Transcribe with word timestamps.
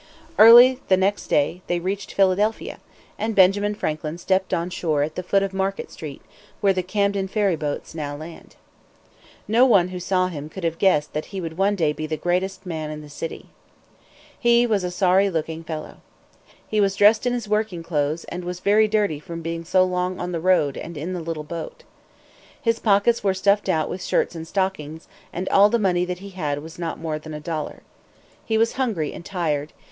Early 0.39 0.79
the 0.87 0.97
next 0.97 1.27
day 1.27 1.61
they 1.67 1.79
reached 1.79 2.15
Philadelphia, 2.15 2.79
and 3.19 3.35
Benjamin 3.35 3.75
Franklin 3.75 4.17
stepped 4.17 4.51
on 4.51 4.71
shore 4.71 5.03
at 5.03 5.13
the 5.13 5.21
foot 5.21 5.43
of 5.43 5.53
Market 5.53 5.91
street, 5.91 6.23
where 6.59 6.73
the 6.73 6.81
Camden 6.81 7.27
ferry 7.27 7.55
boats 7.55 7.93
now 7.93 8.15
land. 8.15 8.55
No 9.47 9.63
one 9.63 9.89
who 9.89 9.99
saw 9.99 10.27
him 10.27 10.49
could 10.49 10.63
have 10.63 10.79
guessed 10.79 11.13
that 11.13 11.25
he 11.25 11.39
would 11.39 11.55
one 11.55 11.75
day 11.75 11.93
be 11.93 12.07
the 12.07 12.17
greatest 12.17 12.65
man 12.65 12.89
in 12.89 13.01
the 13.01 13.11
city. 13.11 13.49
He 14.39 14.65
was 14.65 14.83
a 14.83 14.89
sorry 14.89 15.29
looking 15.29 15.63
fellow. 15.63 15.97
He 16.67 16.81
was 16.81 16.95
dressed 16.95 17.27
in 17.27 17.33
his 17.33 17.47
working 17.47 17.83
clothes, 17.83 18.23
and 18.23 18.43
was 18.43 18.59
very 18.59 18.87
dirty 18.87 19.19
from 19.19 19.43
being 19.43 19.63
so 19.63 19.83
long 19.83 20.19
on 20.19 20.31
the 20.31 20.39
road 20.41 20.77
and 20.77 20.97
in 20.97 21.13
the 21.13 21.21
little 21.21 21.43
boat. 21.43 21.83
His 22.59 22.79
pockets 22.79 23.23
were 23.23 23.35
stuffed 23.35 23.69
out 23.69 23.87
with 23.87 24.01
shirts 24.03 24.33
and 24.33 24.47
stockings, 24.47 25.07
and 25.31 25.47
all 25.49 25.69
the 25.69 25.77
money 25.77 26.05
that 26.05 26.17
he 26.25 26.31
had 26.31 26.63
was 26.63 26.79
not 26.79 26.97
more 26.99 27.19
than 27.19 27.35
a 27.35 27.39
dollar. 27.39 27.83
He 28.43 28.57
was 28.57 28.73
hungry 28.81 29.13
and 29.13 29.23
tired. 29.23 29.73